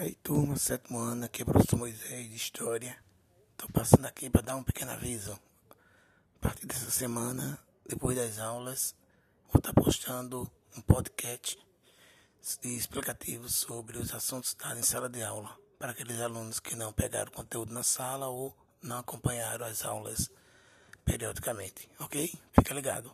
Aí, 0.00 0.14
turma, 0.14 0.56
sétimo 0.56 0.98
ano, 0.98 1.26
aqui 1.26 1.42
é 1.42 1.44
o 1.44 1.46
professor 1.46 1.76
Moisés 1.76 2.30
de 2.30 2.34
História. 2.34 2.96
Estou 3.52 3.68
passando 3.68 4.06
aqui 4.06 4.30
para 4.30 4.40
dar 4.40 4.56
um 4.56 4.62
pequeno 4.62 4.92
aviso. 4.92 5.38
A 6.36 6.38
partir 6.40 6.64
dessa 6.64 6.90
semana, 6.90 7.58
depois 7.86 8.16
das 8.16 8.38
aulas, 8.38 8.94
vou 9.52 9.58
estar 9.58 9.74
postando 9.74 10.50
um 10.74 10.80
podcast 10.80 11.58
explicativo 12.62 13.46
sobre 13.50 13.98
os 13.98 14.14
assuntos 14.14 14.54
dados 14.54 14.72
tá 14.72 14.80
em 14.80 14.82
sala 14.82 15.10
de 15.10 15.22
aula, 15.22 15.54
para 15.78 15.90
aqueles 15.90 16.18
alunos 16.18 16.60
que 16.60 16.74
não 16.74 16.94
pegaram 16.94 17.30
conteúdo 17.30 17.74
na 17.74 17.82
sala 17.82 18.26
ou 18.26 18.56
não 18.80 19.00
acompanharam 19.00 19.66
as 19.66 19.84
aulas 19.84 20.30
periodicamente, 21.04 21.90
ok? 21.98 22.32
Fica 22.54 22.72
ligado. 22.72 23.12